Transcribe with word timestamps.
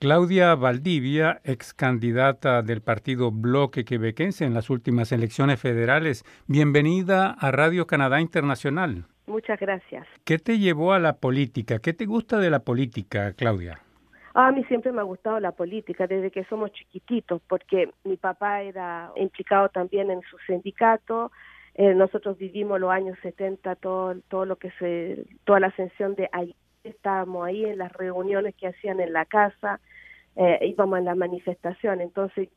Claudia 0.00 0.54
Valdivia, 0.54 1.40
ex 1.42 1.74
candidata 1.74 2.62
del 2.62 2.82
partido 2.82 3.32
Bloque 3.32 3.84
Quebequense 3.84 4.44
en 4.44 4.54
las 4.54 4.70
últimas 4.70 5.10
elecciones 5.10 5.60
federales, 5.60 6.24
bienvenida 6.46 7.32
a 7.32 7.50
Radio 7.50 7.88
Canadá 7.88 8.20
Internacional. 8.20 9.06
Muchas 9.26 9.58
gracias. 9.58 10.06
¿Qué 10.24 10.38
te 10.38 10.60
llevó 10.60 10.92
a 10.92 11.00
la 11.00 11.16
política? 11.16 11.80
¿Qué 11.80 11.94
te 11.94 12.06
gusta 12.06 12.38
de 12.38 12.48
la 12.48 12.60
política, 12.60 13.32
Claudia? 13.32 13.80
a 14.34 14.52
mí 14.52 14.62
siempre 14.66 14.92
me 14.92 15.00
ha 15.00 15.02
gustado 15.02 15.40
la 15.40 15.50
política 15.50 16.06
desde 16.06 16.30
que 16.30 16.44
somos 16.44 16.70
chiquititos, 16.70 17.42
porque 17.48 17.90
mi 18.04 18.16
papá 18.16 18.62
era 18.62 19.10
implicado 19.16 19.68
también 19.68 20.12
en 20.12 20.20
su 20.30 20.38
sindicato. 20.46 21.32
Eh, 21.74 21.92
nosotros 21.94 22.38
vivimos 22.38 22.78
los 22.78 22.92
años 22.92 23.18
70, 23.20 23.74
todo, 23.74 24.14
todo 24.28 24.44
lo 24.44 24.54
que 24.54 24.70
se, 24.78 25.24
toda 25.42 25.58
la 25.58 25.66
ascensión 25.68 26.14
de 26.14 26.28
ahí. 26.30 26.54
Estábamos 26.84 27.48
ahí 27.48 27.64
en 27.64 27.78
las 27.78 27.92
reuniones 27.92 28.54
que 28.54 28.68
hacían 28.68 29.00
en 29.00 29.12
la 29.12 29.24
casa, 29.24 29.80
eh, 30.38 30.58
íbamos 30.62 30.98
a 30.98 31.02
la 31.02 31.14
manifestación. 31.14 32.00
Entonces, 32.00 32.48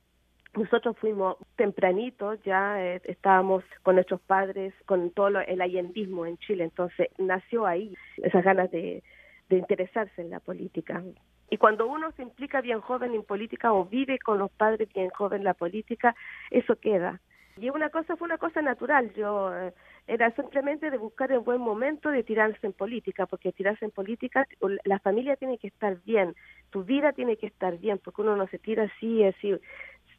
nosotros 0.53 0.95
fuimos 0.99 1.37
tempranitos, 1.55 2.39
ya 2.43 2.81
eh, 2.81 3.01
estábamos 3.05 3.63
con 3.83 3.95
nuestros 3.95 4.21
padres, 4.21 4.73
con 4.85 5.09
todo 5.11 5.39
el 5.39 5.61
allendismo 5.61 6.25
en 6.25 6.37
Chile. 6.37 6.63
Entonces, 6.63 7.07
nació 7.17 7.65
ahí 7.65 7.95
esas 8.17 8.43
ganas 8.43 8.69
de, 8.69 9.01
de 9.49 9.57
interesarse 9.57 10.21
en 10.21 10.29
la 10.29 10.39
política. 10.39 11.03
Y 11.49 11.57
cuando 11.57 11.87
uno 11.87 12.11
se 12.13 12.21
implica 12.21 12.61
bien 12.61 12.81
joven 12.81 13.15
en 13.15 13.23
política 13.23 13.73
o 13.73 13.85
vive 13.85 14.19
con 14.19 14.37
los 14.37 14.51
padres 14.51 14.87
bien 14.93 15.09
joven 15.09 15.43
la 15.43 15.55
política, 15.55 16.15
eso 16.51 16.75
queda. 16.75 17.19
Y 17.57 17.69
una 17.69 17.89
cosa 17.89 18.15
fue 18.15 18.25
una 18.25 18.37
cosa 18.37 18.61
natural, 18.61 19.13
yo 19.13 19.55
eh, 19.55 19.73
era 20.07 20.31
simplemente 20.31 20.89
de 20.89 20.97
buscar 20.97 21.31
el 21.31 21.39
buen 21.39 21.59
momento 21.59 22.09
de 22.09 22.23
tirarse 22.23 22.65
en 22.65 22.73
política, 22.73 23.25
porque 23.25 23.51
tirarse 23.51 23.85
en 23.85 23.91
política, 23.91 24.47
la 24.83 24.99
familia 24.99 25.35
tiene 25.35 25.57
que 25.57 25.67
estar 25.67 25.97
bien, 26.03 26.35
tu 26.69 26.83
vida 26.83 27.11
tiene 27.13 27.37
que 27.37 27.47
estar 27.47 27.77
bien, 27.77 27.99
porque 27.99 28.21
uno 28.21 28.35
no 28.35 28.47
se 28.47 28.59
tira 28.59 28.83
así, 28.83 29.23
así 29.23 29.51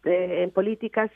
eh, 0.05 0.43
en 0.43 0.51
políticas 0.51 1.11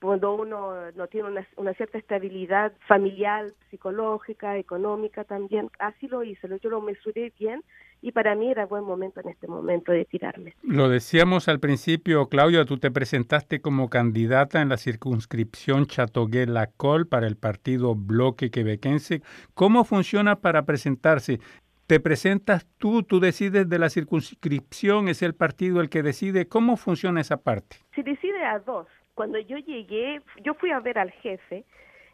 cuando 0.00 0.34
uno 0.34 0.90
no 0.92 1.06
tiene 1.08 1.28
una, 1.28 1.46
una, 1.56 1.74
cierta 1.74 1.98
estabilidad 1.98 2.72
familiar, 2.88 3.52
psicológica, 3.70 4.56
económica 4.56 5.24
también. 5.24 5.70
Así 5.78 6.08
lo 6.08 6.24
hice, 6.24 6.48
yo 6.62 6.70
lo 6.70 6.80
mesuré 6.80 7.32
bien 7.38 7.62
y 8.02 8.12
para 8.12 8.34
mí 8.34 8.50
era 8.50 8.66
buen 8.66 8.84
momento 8.84 9.20
en 9.20 9.28
este 9.28 9.46
momento 9.46 9.92
de 9.92 10.04
tirarme. 10.04 10.54
Lo 10.62 10.88
decíamos 10.88 11.48
al 11.48 11.60
principio, 11.60 12.28
Claudia, 12.28 12.64
tú 12.64 12.78
te 12.78 12.90
presentaste 12.90 13.60
como 13.60 13.90
candidata 13.90 14.62
en 14.62 14.70
la 14.70 14.78
circunscripción 14.78 15.86
Chatogué-Lacol 15.86 17.06
para 17.06 17.26
el 17.26 17.36
partido 17.36 17.94
Bloque 17.94 18.50
Quebequense. 18.50 19.22
¿Cómo 19.54 19.84
funciona 19.84 20.36
para 20.36 20.64
presentarse? 20.64 21.40
¿Te 21.86 22.00
presentas 22.00 22.66
tú, 22.78 23.02
tú 23.02 23.18
decides 23.18 23.68
de 23.68 23.78
la 23.78 23.90
circunscripción, 23.90 25.08
es 25.08 25.22
el 25.22 25.34
partido 25.34 25.80
el 25.80 25.90
que 25.90 26.04
decide? 26.04 26.46
¿Cómo 26.46 26.76
funciona 26.76 27.20
esa 27.20 27.38
parte? 27.38 27.78
Se 27.94 28.02
decide 28.02 28.44
a 28.44 28.60
dos 28.60 28.86
cuando 29.20 29.38
yo 29.38 29.58
llegué, 29.58 30.22
yo 30.42 30.54
fui 30.54 30.70
a 30.70 30.80
ver 30.80 30.98
al 30.98 31.10
jefe 31.10 31.62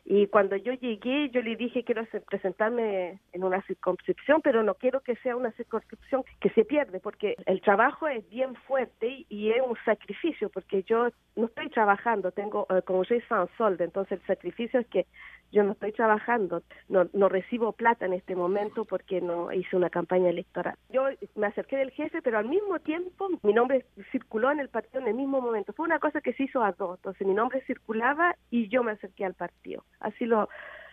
y 0.08 0.28
cuando 0.28 0.54
yo 0.54 0.72
llegué 0.72 1.28
yo 1.30 1.42
le 1.42 1.56
dije 1.56 1.82
quiero 1.82 2.04
presentarme 2.28 3.18
en 3.32 3.44
una 3.44 3.60
circunscripción, 3.62 4.40
pero 4.40 4.62
no 4.62 4.74
quiero 4.74 5.00
que 5.00 5.16
sea 5.16 5.36
una 5.36 5.50
circunscripción 5.52 6.22
que 6.40 6.50
se 6.50 6.64
pierde, 6.64 7.00
porque 7.00 7.34
el 7.44 7.60
trabajo 7.60 8.06
es 8.06 8.28
bien 8.30 8.54
fuerte 8.54 9.26
y 9.28 9.50
es 9.50 9.60
un 9.66 9.76
sacrificio, 9.84 10.48
porque 10.48 10.84
yo 10.84 11.08
no 11.34 11.46
estoy 11.46 11.68
trabajando, 11.70 12.30
tengo 12.30 12.66
uh, 12.70 12.82
como 12.84 13.04
soy 13.04 13.20
San 13.22 13.48
Solde, 13.58 13.84
entonces 13.84 14.20
el 14.20 14.26
sacrificio 14.26 14.78
es 14.78 14.86
que 14.86 15.06
yo 15.52 15.62
no 15.62 15.72
estoy 15.72 15.92
trabajando, 15.92 16.62
no, 16.88 17.08
no 17.12 17.28
recibo 17.28 17.72
plata 17.72 18.06
en 18.06 18.12
este 18.12 18.34
momento 18.34 18.84
porque 18.84 19.20
no 19.20 19.52
hice 19.52 19.76
una 19.76 19.90
campaña 19.90 20.28
electoral. 20.28 20.74
Yo 20.90 21.04
me 21.34 21.46
acerqué 21.46 21.76
del 21.76 21.92
jefe, 21.92 22.20
pero 22.22 22.38
al 22.38 22.48
mismo 22.48 22.78
tiempo 22.80 23.28
mi 23.42 23.52
nombre 23.52 23.86
circuló 24.10 24.50
en 24.50 24.60
el 24.60 24.68
partido 24.68 25.00
en 25.00 25.08
el 25.08 25.14
mismo 25.14 25.40
momento. 25.40 25.72
Fue 25.72 25.86
una 25.86 25.98
cosa 25.98 26.20
que 26.20 26.32
se 26.32 26.44
hizo 26.44 26.62
a 26.62 26.72
dos, 26.72 26.98
entonces 26.98 27.26
mi 27.26 27.34
nombre 27.34 27.60
circulaba 27.66 28.34
y 28.50 28.68
yo 28.68 28.82
me 28.82 28.92
acerqué 28.92 29.24
al 29.24 29.34
partido. 29.34 29.84
Así 30.00 30.26
lo, 30.26 30.48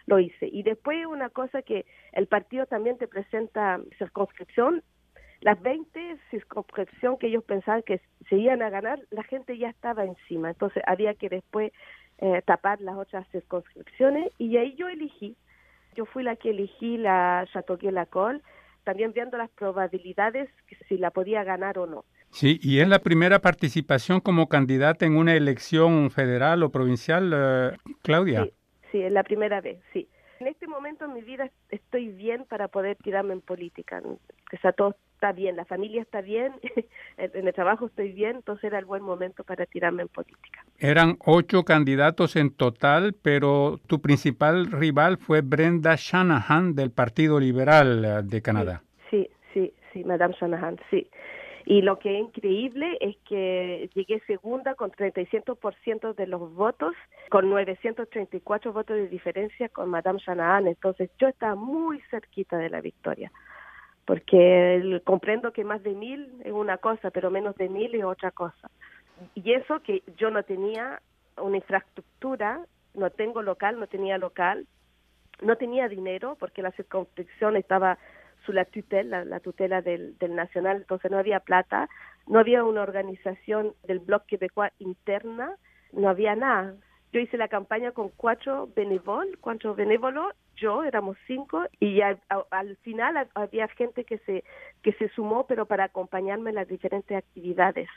lo 0.05 0.19
hice. 0.19 0.47
Y 0.51 0.63
después 0.63 1.05
una 1.05 1.29
cosa 1.29 1.61
que 1.61 1.85
el 2.11 2.27
partido 2.27 2.65
también 2.65 2.97
te 2.97 3.07
presenta 3.07 3.79
circunscripción, 3.97 4.83
las 5.41 5.61
20 5.61 6.17
circunscripción 6.31 7.17
que 7.17 7.27
ellos 7.27 7.43
pensaban 7.43 7.83
que 7.83 8.01
se 8.29 8.37
iban 8.37 8.61
a 8.61 8.69
ganar, 8.69 8.99
la 9.11 9.23
gente 9.23 9.57
ya 9.57 9.69
estaba 9.69 10.05
encima. 10.05 10.49
Entonces 10.49 10.81
había 10.87 11.13
que 11.15 11.29
después 11.29 11.71
eh, 12.19 12.41
tapar 12.45 12.79
las 12.79 12.95
otras 12.95 13.27
circunscripciones 13.31 14.31
y 14.37 14.55
ahí 14.57 14.75
yo 14.75 14.87
elegí, 14.87 15.35
yo 15.95 16.05
fui 16.05 16.23
la 16.23 16.35
que 16.37 16.51
elegí 16.51 16.97
la 16.97 17.45
la 17.81 18.05
Col, 18.05 18.41
también 18.83 19.13
viendo 19.13 19.37
las 19.37 19.49
probabilidades 19.49 20.49
si 20.87 20.97
la 20.97 21.11
podía 21.11 21.43
ganar 21.43 21.77
o 21.77 21.87
no. 21.87 22.05
Sí, 22.31 22.59
y 22.63 22.79
es 22.79 22.87
la 22.87 22.99
primera 22.99 23.39
participación 23.39 24.19
como 24.19 24.49
candidata 24.49 25.05
en 25.05 25.17
una 25.17 25.35
elección 25.35 26.09
federal 26.09 26.63
o 26.63 26.71
provincial, 26.71 27.31
eh, 27.33 27.77
Claudia. 28.01 28.45
Sí, 28.45 28.53
sí, 28.93 29.01
es 29.01 29.11
la 29.11 29.23
primera 29.23 29.59
vez, 29.59 29.79
sí. 29.91 30.07
En 30.39 30.47
este 30.47 30.67
momento 30.67 31.05
en 31.05 31.13
mi 31.13 31.21
vida 31.21 31.49
estoy 31.69 32.09
bien 32.09 32.45
para 32.45 32.67
poder 32.67 32.95
tirarme 32.97 33.33
en 33.33 33.41
política, 33.41 34.01
que 34.49 34.57
sea 34.57 34.71
todo 34.71 34.95
está 35.15 35.31
bien, 35.31 35.55
la 35.55 35.63
familia 35.63 36.01
está 36.01 36.19
bien, 36.19 36.53
en 37.17 37.47
el 37.47 37.53
trabajo 37.53 37.85
estoy 37.85 38.11
bien, 38.11 38.37
entonces 38.37 38.65
era 38.65 38.77
el 38.77 38.85
buen 38.85 39.01
momento 39.03 39.43
para 39.45 39.65
tirarme 39.65 40.01
en 40.01 40.09
política. 40.09 40.65
Eran 40.79 41.17
ocho 41.25 41.63
candidatos 41.63 42.35
en 42.35 42.53
total, 42.53 43.15
pero 43.21 43.79
tu 43.87 44.01
principal 44.01 44.69
rival 44.69 45.17
fue 45.17 45.41
Brenda 45.41 45.95
Shanahan 45.97 46.75
del 46.75 46.91
Partido 46.91 47.39
Liberal 47.39 48.03
eh, 48.03 48.21
de 48.23 48.41
Canadá. 48.41 48.83
Sí, 49.09 49.29
sí, 49.53 49.73
sí, 49.93 50.03
Madame 50.03 50.35
Shanahan, 50.39 50.77
sí. 50.91 51.07
Y 51.65 51.81
lo 51.81 51.97
que 51.99 52.15
es 52.15 52.19
increíble 52.21 52.97
es 52.99 53.15
que 53.27 53.89
llegué 53.93 54.19
segunda 54.27 54.75
con 54.75 54.91
36% 54.91 56.13
de 56.13 56.27
los 56.27 56.53
votos, 56.53 56.93
con 57.29 57.49
934 57.49 58.73
votos 58.73 58.97
de 58.97 59.07
diferencia 59.07 59.69
con 59.69 59.89
Madame 59.89 60.19
Shanahan. 60.19 60.67
Entonces 60.67 61.09
yo 61.17 61.27
estaba 61.27 61.55
muy 61.55 62.01
cerquita 62.09 62.57
de 62.57 62.69
la 62.69 62.81
victoria 62.81 63.31
porque 64.05 65.01
comprendo 65.05 65.53
que 65.53 65.63
más 65.63 65.81
de 65.83 65.93
mil 65.93 66.41
es 66.43 66.51
una 66.51 66.77
cosa, 66.77 67.11
pero 67.11 67.31
menos 67.31 67.55
de 67.55 67.69
mil 67.69 67.95
es 67.95 68.03
otra 68.03 68.31
cosa. 68.31 68.69
Y 69.35 69.53
eso 69.53 69.81
que 69.81 70.03
yo 70.17 70.29
no 70.29 70.43
tenía 70.43 71.01
una 71.37 71.57
infraestructura, 71.57 72.65
no 72.93 73.09
tengo 73.09 73.41
local, 73.41 73.79
no 73.79 73.87
tenía 73.87 74.17
local, 74.17 74.67
no 75.41 75.55
tenía 75.55 75.87
dinero 75.87 76.35
porque 76.39 76.61
la 76.61 76.71
circunscripción 76.71 77.55
estaba 77.55 77.97
su 78.45 78.53
la 78.53 78.65
tutela, 78.65 79.25
la, 79.25 79.39
tutela 79.39 79.81
del, 79.81 80.17
del 80.17 80.35
nacional, 80.35 80.77
entonces 80.77 81.09
no 81.11 81.17
había 81.17 81.39
plata, 81.39 81.89
no 82.27 82.39
había 82.39 82.63
una 82.63 82.81
organización 82.81 83.73
del 83.83 83.99
bloque 83.99 84.37
quebecois 84.37 84.71
interna, 84.79 85.55
no 85.91 86.09
había 86.09 86.35
nada. 86.35 86.75
Yo 87.11 87.19
hice 87.19 87.37
la 87.37 87.47
campaña 87.47 87.91
con 87.91 88.09
cuatro 88.09 88.69
benévolos, 88.75 89.35
cuatro 89.39 89.75
benévolos, 89.75 90.33
yo 90.55 90.83
éramos 90.83 91.17
cinco 91.27 91.63
y 91.79 92.01
al 92.01 92.77
final 92.81 93.27
había 93.35 93.67
gente 93.69 94.03
que 94.03 94.17
se 94.19 94.43
que 94.81 94.93
se 94.93 95.09
sumó, 95.09 95.45
pero 95.45 95.65
para 95.65 95.85
acompañarme 95.85 96.49
en 96.49 96.55
las 96.55 96.67
diferentes 96.67 97.15
actividades. 97.15 97.89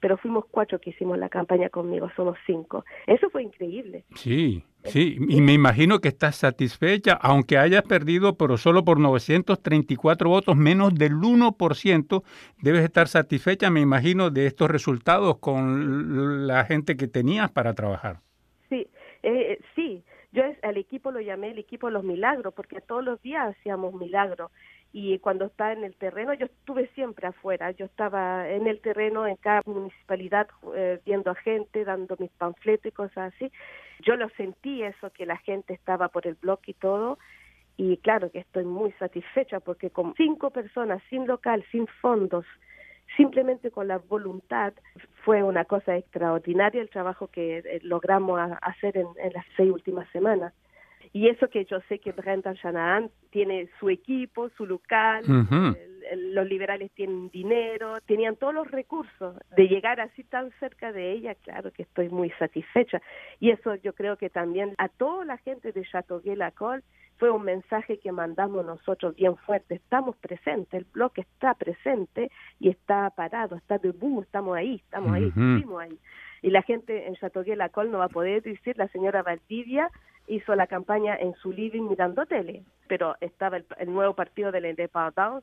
Pero 0.00 0.16
fuimos 0.16 0.44
cuatro 0.50 0.80
que 0.80 0.90
hicimos 0.90 1.18
la 1.18 1.28
campaña 1.28 1.68
conmigo, 1.68 2.10
somos 2.16 2.36
cinco. 2.46 2.84
Eso 3.06 3.28
fue 3.30 3.42
increíble. 3.42 4.04
Sí, 4.14 4.64
sí, 4.84 5.18
y 5.28 5.40
me 5.40 5.52
imagino 5.52 6.00
que 6.00 6.08
estás 6.08 6.36
satisfecha, 6.36 7.12
aunque 7.20 7.58
hayas 7.58 7.82
perdido, 7.82 8.36
pero 8.36 8.56
solo 8.56 8.84
por 8.84 8.98
934 8.98 10.28
votos, 10.28 10.56
menos 10.56 10.94
del 10.94 11.14
1%, 11.14 12.22
debes 12.62 12.84
estar 12.84 13.08
satisfecha, 13.08 13.70
me 13.70 13.80
imagino, 13.80 14.30
de 14.30 14.46
estos 14.46 14.70
resultados 14.70 15.38
con 15.38 16.46
la 16.46 16.64
gente 16.64 16.96
que 16.96 17.06
tenías 17.06 17.50
para 17.50 17.74
trabajar. 17.74 18.20
Sí, 18.68 18.88
eh, 19.22 19.60
sí, 19.74 20.02
yo 20.32 20.44
al 20.62 20.76
equipo 20.76 21.10
lo 21.10 21.20
llamé 21.20 21.50
el 21.50 21.58
equipo 21.58 21.88
de 21.88 21.92
los 21.92 22.04
milagros, 22.04 22.54
porque 22.54 22.80
todos 22.80 23.04
los 23.04 23.20
días 23.22 23.56
hacíamos 23.56 23.94
milagros. 23.94 24.50
Y 24.92 25.18
cuando 25.20 25.46
estaba 25.46 25.72
en 25.72 25.84
el 25.84 25.94
terreno, 25.94 26.34
yo 26.34 26.46
estuve 26.46 26.88
siempre 26.94 27.28
afuera. 27.28 27.70
Yo 27.72 27.84
estaba 27.84 28.48
en 28.48 28.66
el 28.66 28.80
terreno, 28.80 29.26
en 29.26 29.36
cada 29.36 29.62
municipalidad, 29.64 30.48
eh, 30.74 31.00
viendo 31.04 31.30
a 31.30 31.36
gente, 31.36 31.84
dando 31.84 32.16
mis 32.18 32.30
panfletos 32.32 32.86
y 32.86 32.92
cosas 32.92 33.32
así. 33.34 33.52
Yo 34.00 34.16
lo 34.16 34.28
sentí 34.30 34.82
eso, 34.82 35.10
que 35.10 35.26
la 35.26 35.36
gente 35.38 35.74
estaba 35.74 36.08
por 36.08 36.26
el 36.26 36.34
bloque 36.34 36.72
y 36.72 36.74
todo. 36.74 37.18
Y 37.76 37.98
claro 37.98 38.30
que 38.30 38.40
estoy 38.40 38.64
muy 38.64 38.92
satisfecha 38.92 39.60
porque 39.60 39.90
con 39.90 40.14
cinco 40.14 40.50
personas, 40.50 41.02
sin 41.08 41.26
local, 41.26 41.64
sin 41.70 41.86
fondos, 41.86 42.44
simplemente 43.16 43.70
con 43.70 43.88
la 43.88 43.98
voluntad 43.98 44.72
fue 45.24 45.42
una 45.42 45.64
cosa 45.64 45.96
extraordinaria 45.96 46.80
el 46.80 46.90
trabajo 46.90 47.28
que 47.28 47.58
eh, 47.58 47.80
logramos 47.82 48.40
hacer 48.62 48.96
en, 48.96 49.06
las 49.32 49.44
seis 49.56 49.70
últimas 49.70 50.08
semanas. 50.10 50.52
Y 51.12 51.28
eso 51.28 51.48
que 51.48 51.64
yo 51.64 51.80
sé 51.88 51.98
que 51.98 52.12
Brendan 52.12 52.54
Shanahan 52.54 53.10
tiene 53.30 53.68
su 53.80 53.90
equipo, 53.90 54.48
su 54.50 54.64
local, 54.64 55.24
los 56.16 56.46
liberales 56.46 56.90
tienen 56.92 57.30
dinero, 57.30 58.00
tenían 58.02 58.36
todos 58.36 58.54
los 58.54 58.70
recursos 58.70 59.36
de 59.56 59.68
llegar 59.68 60.00
así 60.00 60.24
tan 60.24 60.50
cerca 60.58 60.92
de 60.92 61.12
ella, 61.12 61.34
claro 61.36 61.72
que 61.72 61.82
estoy 61.82 62.08
muy 62.08 62.30
satisfecha. 62.30 63.00
Y 63.38 63.50
eso 63.50 63.74
yo 63.76 63.92
creo 63.94 64.16
que 64.16 64.30
también 64.30 64.74
a 64.78 64.88
toda 64.88 65.24
la 65.24 65.38
gente 65.38 65.72
de 65.72 65.82
Chateauguay-Lacolle 65.82 66.82
fue 67.18 67.30
un 67.30 67.42
mensaje 67.42 67.98
que 67.98 68.12
mandamos 68.12 68.64
nosotros 68.64 69.14
bien 69.14 69.36
fuerte. 69.36 69.74
Estamos 69.74 70.16
presentes, 70.16 70.72
el 70.72 70.86
bloque 70.90 71.20
está 71.20 71.54
presente 71.54 72.30
y 72.58 72.70
está 72.70 73.10
parado, 73.10 73.56
está 73.56 73.78
de 73.78 73.92
boom, 73.92 74.22
estamos 74.22 74.56
ahí, 74.56 74.76
estamos 74.76 75.12
ahí, 75.12 75.28
estuvimos 75.28 75.82
ahí. 75.82 75.98
Y 76.42 76.50
la 76.50 76.62
gente 76.62 77.06
en 77.06 77.14
Chateauguay-Lacolle 77.16 77.90
no 77.90 77.98
va 77.98 78.06
a 78.06 78.08
poder 78.08 78.42
decir, 78.42 78.76
la 78.78 78.88
señora 78.88 79.22
Valdivia 79.22 79.90
hizo 80.26 80.54
la 80.54 80.66
campaña 80.66 81.16
en 81.16 81.34
su 81.34 81.52
living 81.52 81.88
mirando 81.88 82.24
tele, 82.24 82.62
pero 82.88 83.16
estaba 83.20 83.58
el, 83.58 83.92
nuevo 83.92 84.14
partido 84.14 84.52
de 84.52 84.60
la 84.60 84.70
independencia, 84.70 85.42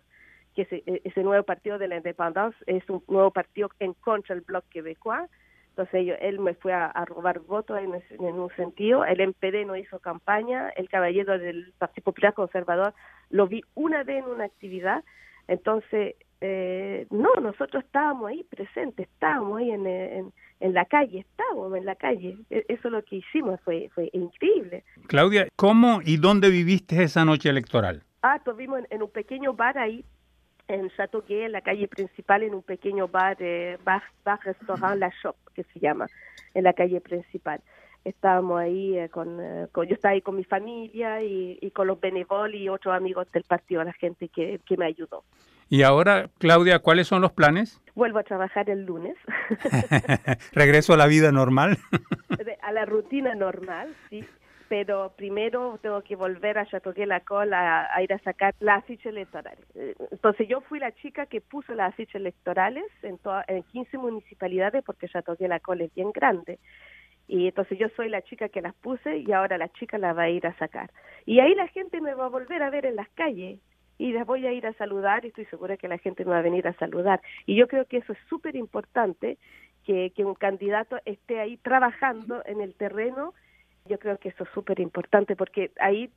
que 0.57 0.63
ese, 0.63 0.83
ese, 1.03 1.21
nuevo 1.21 1.43
partido 1.43 1.77
de 1.77 1.87
la 1.87 1.97
independencia 1.97 2.57
es 2.65 2.89
un 2.89 3.03
nuevo 3.07 3.29
partido 3.29 3.69
en 3.79 3.93
contra 3.93 4.33
del 4.33 4.43
bloque 4.43 4.67
quebecois, 4.71 5.29
entonces 5.69 6.17
él 6.19 6.39
me 6.39 6.55
fue 6.55 6.73
a, 6.73 6.91
robar 7.05 7.41
votos 7.41 7.77
en, 7.77 7.93
en, 7.93 8.39
un 8.39 8.49
sentido, 8.55 9.05
el 9.05 9.21
MPD 9.27 9.67
no 9.67 9.75
hizo 9.75 9.99
campaña, 9.99 10.69
el 10.69 10.89
caballero 10.89 11.37
del 11.37 11.73
Partido 11.77 12.05
Popular 12.05 12.33
Conservador 12.33 12.95
lo 13.29 13.45
vi 13.45 13.61
una 13.75 14.03
vez 14.03 14.23
en 14.23 14.31
una 14.31 14.45
actividad, 14.45 15.03
entonces 15.47 16.15
eh, 16.41 17.05
no, 17.11 17.29
nosotros 17.39 17.83
estábamos 17.83 18.31
ahí 18.31 18.43
presentes, 18.45 19.07
estábamos 19.07 19.59
ahí 19.59 19.69
en, 19.69 19.85
en, 19.85 20.33
en, 20.59 20.73
la 20.73 20.85
calle, 20.85 21.19
estábamos 21.19 21.77
en 21.77 21.85
la 21.85 21.93
calle, 21.93 22.35
e, 22.49 22.65
eso 22.67 22.87
es 22.87 22.91
lo 22.91 23.03
que 23.03 23.17
hicimos, 23.17 23.61
fue, 23.61 23.91
fue 23.93 24.09
increíble. 24.13 24.83
Claudia, 25.05 25.47
¿cómo 25.55 26.01
y 26.03 26.17
dónde 26.17 26.49
viviste 26.49 27.03
esa 27.03 27.23
noche 27.25 27.49
electoral? 27.49 28.01
Ah, 28.23 28.37
estuvimos 28.37 28.79
en, 28.79 28.87
en 28.89 29.03
un 29.03 29.11
pequeño 29.11 29.53
bar 29.53 29.77
ahí 29.77 30.03
en 30.67 30.89
Châteauguay, 30.89 31.43
en 31.43 31.51
la 31.51 31.61
calle 31.61 31.87
principal, 31.87 32.43
en 32.43 32.53
un 32.53 32.61
pequeño 32.61 33.07
bar, 33.07 33.37
eh, 33.39 33.77
bar, 33.83 34.03
bar, 34.23 34.39
restaurant 34.43 34.99
La 34.99 35.11
Shop, 35.21 35.35
que 35.53 35.63
se 35.63 35.79
llama, 35.79 36.07
en 36.53 36.63
la 36.63 36.73
calle 36.73 37.01
principal. 37.01 37.61
Estábamos 38.03 38.59
ahí 38.59 38.97
eh, 38.97 39.09
con, 39.09 39.39
eh, 39.41 39.67
con, 39.71 39.87
yo 39.87 39.95
estaba 39.95 40.13
ahí 40.13 40.21
con 40.21 40.35
mi 40.35 40.43
familia 40.43 41.21
y, 41.21 41.57
y, 41.61 41.71
con 41.71 41.87
los 41.87 41.99
Benevol 41.99 42.55
y 42.55 42.69
otros 42.69 42.95
amigos 42.95 43.29
del 43.31 43.43
partido, 43.43 43.83
la 43.83 43.93
gente 43.93 44.29
que, 44.29 44.59
que 44.65 44.77
me 44.77 44.85
ayudó. 44.85 45.23
Y 45.69 45.83
ahora, 45.83 46.29
Claudia, 46.37 46.79
¿cuáles 46.79 47.07
son 47.07 47.21
los 47.21 47.33
planes? 47.33 47.81
Vuelvo 47.93 48.19
a 48.19 48.23
trabajar 48.23 48.69
el 48.69 48.85
lunes. 48.85 49.17
¿Regreso 50.53 50.93
a 50.93 50.97
la 50.97 51.07
vida 51.07 51.33
normal? 51.33 51.77
a 52.61 52.71
la 52.71 52.85
rutina 52.85 53.35
normal, 53.35 53.93
sí 54.09 54.25
pero 54.69 55.13
primero 55.15 55.79
tengo 55.81 56.01
que 56.01 56.15
volver 56.15 56.57
a 56.57 56.65
Chateauguay-la-Colle 56.65 57.53
a, 57.53 57.95
a, 57.95 58.03
ir 58.03 58.13
a 58.13 58.19
sacar 58.19 58.53
las 58.59 58.79
afiches 58.79 59.07
electorales. 59.07 59.65
Eh, 59.75 59.95
entonces 60.11 60.47
yo 60.47 60.61
fui 60.61 60.79
la 60.79 60.91
chica 60.93 61.25
que 61.25 61.41
puso 61.41 61.73
las 61.73 61.93
afiches 61.93 62.15
electorales 62.15 62.85
en, 63.03 63.19
en 63.47 63.63
15 63.63 63.97
municipalidades 63.97 64.83
porque 64.83 65.07
Chateauguay-la-Colle 65.07 65.85
es 65.85 65.95
bien 65.95 66.11
grande. 66.11 66.59
Y 67.27 67.47
entonces 67.47 67.77
yo 67.77 67.87
soy 67.95 68.09
la 68.09 68.21
chica 68.21 68.49
que 68.49 68.61
las 68.61 68.73
puse 68.75 69.17
y 69.17 69.31
ahora 69.31 69.57
la 69.57 69.69
chica 69.69 69.97
la 69.97 70.13
va 70.13 70.23
a 70.23 70.29
ir 70.29 70.47
a 70.47 70.57
sacar. 70.57 70.91
Y 71.25 71.39
ahí 71.39 71.55
la 71.55 71.67
gente 71.67 71.99
me 71.99 72.13
va 72.13 72.25
a 72.25 72.29
volver 72.29 72.63
a 72.63 72.69
ver 72.69 72.85
en 72.85 72.95
las 72.95 73.09
calles 73.09 73.59
y 73.97 74.13
las 74.13 74.25
voy 74.25 74.45
a 74.45 74.53
ir 74.53 74.65
a 74.65 74.73
saludar 74.73 75.25
y 75.25 75.29
estoy 75.29 75.45
segura 75.45 75.75
que 75.75 75.87
la 75.87 75.97
gente 75.97 76.23
me 76.23 76.31
va 76.31 76.39
a 76.39 76.43
venir 76.43 76.67
a 76.67 76.73
saludar. 76.73 77.21
Y 77.45 77.55
yo 77.55 77.67
creo 77.67 77.85
que 77.85 77.97
eso 77.97 78.13
es 78.13 78.19
súper 78.29 78.55
importante, 78.55 79.37
que, 79.83 80.11
que 80.15 80.25
un 80.25 80.35
candidato 80.35 80.99
esté 81.05 81.39
ahí 81.39 81.57
trabajando 81.57 82.43
en 82.45 82.61
el 82.61 82.75
terreno 82.75 83.33
yo 83.87 83.99
creo 83.99 84.17
que 84.17 84.29
eso 84.29 84.43
es 84.43 84.49
súper 84.51 84.79
importante 84.79 85.35
porque 85.35 85.71
ahí, 85.79 86.11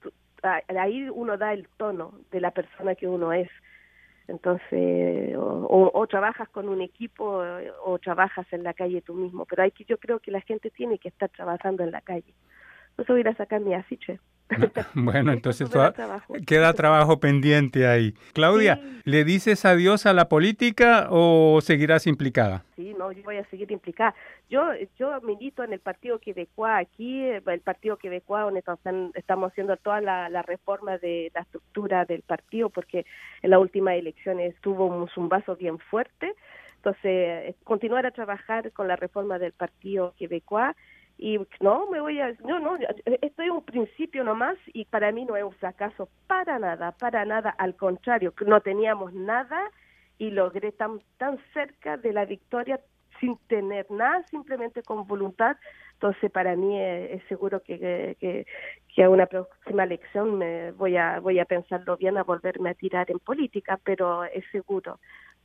ahí 0.69 1.09
uno 1.09 1.37
da 1.37 1.53
el 1.53 1.69
tono 1.77 2.15
de 2.31 2.41
la 2.41 2.51
persona 2.51 2.95
que 2.95 3.07
uno 3.07 3.33
es. 3.33 3.49
Entonces, 4.29 5.37
o, 5.37 5.91
o, 5.93 6.07
trabajas 6.07 6.49
con 6.51 6.69
un 6.69 6.81
equipo 6.83 7.43
o, 7.85 7.99
trabajas 7.99 8.47
en 8.53 8.63
la 8.63 8.75
calle 8.75 9.03
tú 9.03 9.15
mismo, 9.15 9.45
pero 9.45 9.65
hay 9.65 9.73
que, 9.73 9.85
yo 9.85 9.99
creo 9.99 10.21
que 10.21 10.31
la 10.31 10.41
gente 10.41 10.71
tiene 10.71 10.99
que 10.99 11.09
estar 11.09 11.29
trabajando 11.31 11.83
en 11.83 11.91
la 11.91 12.01
calle. 12.01 12.33
Entonces 12.91 13.09
voy 13.09 13.33
a 13.33 13.37
sacar 13.37 13.61
mi 13.61 13.75
afiche. 13.75 14.21
Bueno, 14.95 15.33
entonces 15.33 15.71
queda 16.47 16.73
trabajo 16.75 17.21
pendiente 17.21 17.87
ahí. 17.87 18.15
Claudia, 18.33 18.81
¿le 19.05 19.25
dices 19.25 19.65
adiós 19.65 20.07
a 20.07 20.13
la 20.13 20.29
política 20.29 21.09
o 21.11 21.61
seguirás 21.63 22.07
implicada? 22.07 22.65
Sí, 22.77 22.95
no, 22.99 23.13
yo 23.13 23.23
voy 23.23 23.37
a 23.37 23.45
seguir 23.47 23.71
implicada. 23.73 24.15
Yo 24.49 24.63
yo 24.99 25.21
milito 25.23 25.63
en 25.63 25.73
el 25.73 25.81
Partido 25.81 26.19
Quebecois 26.19 26.73
aquí, 26.75 27.25
el 27.25 27.61
Partido 27.61 27.97
Quebecois, 27.97 28.45
donde 28.45 28.63
estamos 29.15 29.53
haciendo 29.53 29.77
toda 29.77 30.01
la, 30.01 30.43
reforma 30.43 30.99
de 30.99 31.31
la 31.35 31.43
estructura 31.43 32.05
del 32.05 32.23
partido, 32.23 32.71
porque 32.71 33.05
en 33.43 33.51
la 33.51 33.59
última 33.59 33.95
elección 33.95 34.41
estuvo 34.41 34.87
un 34.87 35.09
zumbazo 35.09 35.57
bien 35.57 35.79
fuerte. 35.79 36.35
Entonces, 36.77 37.55
continuar 37.63 38.07
a 38.07 38.11
trabajar 38.11 38.73
con 38.73 38.89
la 38.89 38.97
reforma 38.97 39.39
del 39.39 39.53
Partido 39.53 40.15
Quebecois 40.19 40.75
y 41.23 41.39
no 41.61 41.87
me 41.91 42.01
voy 42.01 42.19
a 42.19 42.33
no 42.47 42.59
no 42.59 42.79
esto 43.05 43.43
es 43.43 43.51
un 43.51 43.63
principio 43.63 44.25
nomás 44.25 44.57
y 44.73 44.87
para 44.87 45.13
mí 45.13 45.27
no 45.27 45.37
es 45.37 45.45
un 45.45 45.53
fracaso 45.53 46.09
para 46.27 46.59
nada 46.59 46.93
para 46.93 47.27
nada 47.27 47.51
al 47.51 47.77
contrario 47.77 48.33
no 48.47 48.63
teníamos 48.63 49.13
nada 49.13 49.71
y 50.17 50.31
logré 50.31 50.73
tan 50.73 51.03
tan 51.19 51.39
cerca 51.53 51.99
de 51.99 52.15
la 52.15 52.25
victoria 52.25 52.81
sin 53.21 53.37
tener 53.49 53.91
nada 53.91 54.25
simplemente 54.29 54.83
con 54.83 55.07
voluntad 55.07 55.59
entonces 55.93 56.31
para 56.31 56.57
mí 56.57 56.81
es, 56.81 57.23
seguro 57.29 57.61
que, 57.63 58.17
que, 58.19 58.47
que 58.95 59.05
a 59.05 59.11
una 59.11 59.27
próxima 59.27 59.85
elección 59.85 60.39
me 60.39 60.73
voy 60.73 60.97
a 60.97 61.21
voy 61.21 61.39
a 61.39 61.45
pensarlo 61.45 61.99
bien 61.99 62.17
a 62.17 62.23
volverme 62.23 62.71
a 62.71 62.75
tirar 62.75 63.11
en 63.11 63.19
política 63.19 63.79
pero 63.85 64.25
es 64.25 64.45
seguro 64.53 64.99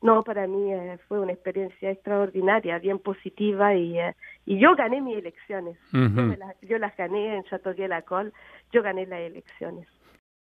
no, 0.05 0.23
para 0.23 0.45
mí 0.45 0.71
eh, 0.71 0.99
fue 1.07 1.19
una 1.19 1.33
experiencia 1.33 1.89
extraordinaria, 1.89 2.77
bien 2.77 2.99
positiva 2.99 3.73
y, 3.73 3.99
eh, 3.99 4.15
y 4.45 4.59
yo 4.59 4.75
gané 4.75 5.01
mis 5.01 5.17
elecciones. 5.17 5.79
yo, 6.61 6.77
las, 6.77 6.95
gané 6.95 7.37
en 7.37 7.43
Chateauguay-la-Colle, 7.45 8.31
yo 8.71 8.83
gané 8.83 9.07
las 9.07 9.21
elecciones. 9.21 9.87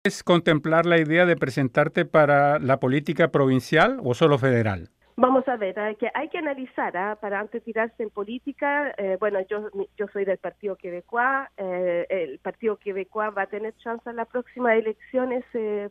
¿Es 0.03 0.25
contemplar 0.25 0.87
la 0.87 0.99
idea 0.99 1.27
de 1.27 1.37
presentarte 1.37 2.07
para 2.07 2.59
la 2.59 2.81
política 2.81 3.29
provincial 3.29 4.01
o 4.03 4.15
solo 4.15 4.39
federal? 4.39 4.89
Vamos 5.17 5.47
a 5.47 5.57
ver, 5.59 5.79
hay 5.79 5.97
que, 5.97 6.09
hay 6.15 6.31
que 6.31 6.39
analizar, 6.39 6.97
¿ah? 6.97 7.19
para 7.21 7.39
antes 7.39 7.63
tirarse 7.63 8.03
en 8.03 8.09
política, 8.09 8.95
eh, 8.97 9.19
bueno, 9.21 9.41
yo, 9.51 9.69
yo 9.99 10.07
soy 10.11 10.25
del 10.25 10.39
Partido 10.39 10.77
Quebecois, 10.77 11.49
el 11.59 12.39
Partido 12.39 12.79
Quebecois 12.79 13.37
va 13.37 13.43
a 13.43 13.47
tener 13.47 13.75
chance 13.77 14.09
en 14.09 14.17
las 14.17 14.29
próximas 14.29 14.79
elecciones 14.79 15.45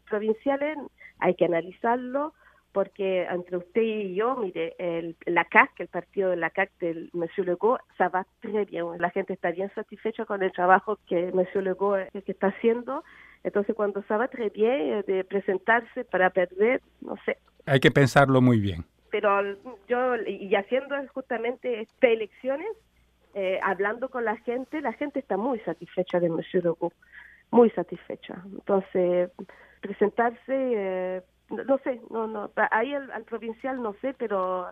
provinciales, 0.10 0.80
hay 1.20 1.36
que 1.36 1.46
analizarlo, 1.46 2.34
porque 2.72 3.24
entre 3.24 3.58
usted 3.58 3.82
y 3.82 4.16
yo, 4.16 4.36
mire, 4.36 4.76
el, 4.78 5.16
la 5.26 5.46
CAC, 5.46 5.80
el 5.80 5.88
partido 5.88 6.30
de 6.30 6.36
la 6.36 6.50
CAC 6.50 6.72
del 6.80 7.10
Monsieur 7.14 7.48
Legault, 7.48 7.82
ça 7.98 8.10
va 8.10 8.26
très 8.42 8.66
bien. 8.66 8.86
La 9.00 9.10
gente 9.10 9.34
está 9.34 9.52
bien 9.52 9.72
satisfecha 9.74 10.26
con 10.26 10.44
el 10.44 10.52
trabajo 10.52 11.00
que 11.08 11.32
Monsieur 11.34 11.64
Legault 11.64 12.08
eh, 12.14 12.22
que 12.22 12.32
está 12.32 12.48
haciendo. 12.48 13.04
Entonces, 13.44 13.76
cuando 13.76 14.04
se 14.04 14.16
va 14.16 14.28
très 14.28 14.52
bien 14.52 14.94
eh, 14.94 15.04
de 15.08 15.24
presentarse 15.24 16.04
para 16.06 16.30
perder, 16.30 16.82
no 17.02 17.16
sé. 17.26 17.38
Hay 17.66 17.80
que 17.80 17.92
pensarlo 17.92 18.42
muy 18.42 18.60
bien. 18.60 18.86
Pero 19.12 19.42
yo, 19.88 20.16
y 20.28 20.54
haciendo 20.56 20.96
justamente 21.14 21.82
estas 21.82 22.12
elecciones, 22.12 22.68
eh, 23.34 23.60
hablando 23.64 24.10
con 24.10 24.26
la 24.26 24.38
gente, 24.38 24.82
la 24.82 24.94
gente 24.94 25.20
está 25.20 25.38
muy 25.38 25.60
satisfecha 25.62 26.20
de 26.20 26.30
Monsieur 26.30 26.64
Legault, 26.64 26.94
muy 27.50 27.72
satisfecha. 27.72 28.44
Entonces, 28.46 29.32
presentarse... 29.82 30.40
Eh, 30.48 31.22
no, 31.50 31.78
sé, 31.80 32.02
no, 32.10 32.28
no, 32.28 32.52
ahí 32.72 32.94
al, 32.94 33.24
provincial 33.24 33.82
no 33.82 33.94
sé, 34.02 34.14
pero 34.18 34.70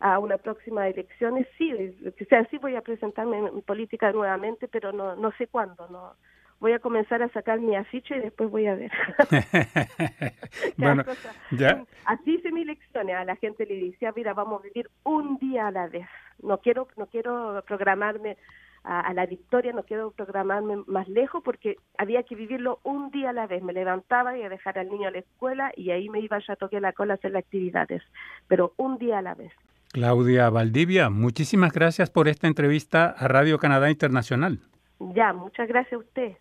a 0.00 0.18
una 0.18 0.38
próxima 0.38 0.88
elecciones 0.88 1.46
sí, 1.56 1.72
o 1.72 2.24
sea, 2.28 2.44
sí 2.50 2.58
voy 2.58 2.76
a 2.76 2.82
presentarme 2.82 3.38
en 3.38 3.62
política 3.62 4.12
nuevamente, 4.12 4.68
pero 4.68 4.92
no, 4.92 5.16
no 5.16 5.32
sé 5.32 5.46
cuándo, 5.48 5.88
no. 5.88 6.14
Voy 6.60 6.72
a 6.72 6.80
comenzar 6.80 7.22
a 7.22 7.28
sacar 7.28 7.60
mi 7.60 7.76
afiche 7.76 8.16
y 8.16 8.20
después 8.20 8.50
voy 8.50 8.66
a 8.66 8.74
ver. 8.74 8.90
bueno, 10.76 11.04
ya. 11.52 11.84
Así 12.04 12.34
hice 12.34 12.50
mi 12.50 12.62
elecciones, 12.62 13.14
a 13.14 13.24
la 13.24 13.36
gente 13.36 13.64
le 13.64 13.90
decía, 13.90 14.12
mira, 14.14 14.34
vamos 14.34 14.60
a 14.60 14.64
vivir 14.64 14.90
un 15.04 15.38
día 15.38 15.68
a 15.68 15.70
la 15.70 15.86
vez. 15.86 16.08
No 16.42 16.58
quiero, 16.58 16.88
no 16.96 17.06
quiero 17.06 17.62
programarme 17.64 18.36
a, 18.84 19.12
la 19.12 19.26
victoria, 19.26 19.72
no 19.72 19.82
quiero 19.82 20.12
programarme 20.12 20.82
más 20.86 21.08
lejos 21.08 21.42
porque 21.44 21.76
había 21.96 22.22
que 22.22 22.34
vivirlo 22.34 22.80
un 22.84 23.10
día 23.10 23.30
a 23.30 23.32
la 23.32 23.46
vez. 23.46 23.62
Me 23.62 23.72
levantaba 23.72 24.36
y 24.38 24.42
a 24.42 24.48
dejar 24.48 24.78
al 24.78 24.88
niño 24.88 25.08
a 25.08 25.10
la 25.10 25.18
escuela 25.18 25.72
y 25.76 25.90
ahí 25.90 26.08
me 26.08 26.20
iba 26.20 26.38
ya 26.38 26.54
a 26.54 26.56
tocar 26.56 26.80
la 26.80 26.92
cola 26.92 27.14
a 27.14 27.16
hacer 27.16 27.32
las 27.32 27.44
actividades, 27.44 28.02
pero 28.46 28.72
un 28.76 28.98
día 28.98 29.18
a 29.18 29.22
la 29.22 29.34
vez. 29.34 29.52
Claudia 29.92 30.50
Valdivia, 30.50 31.08
muchísimas 31.10 31.72
gracias 31.72 32.10
por 32.10 32.28
esta 32.28 32.46
entrevista 32.46 33.06
a 33.06 33.26
Radio 33.28 33.58
Canadá 33.58 33.90
Internacional. 33.90 34.60
Ya, 35.00 35.32
muchas 35.32 35.68
gracias 35.68 35.94
a 35.94 35.98
usted. 35.98 36.36